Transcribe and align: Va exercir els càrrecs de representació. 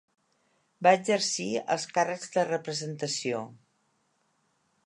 Va 0.87 0.93
exercir 0.99 1.45
els 1.75 1.87
càrrecs 1.99 2.35
de 2.39 2.47
representació. 2.49 3.43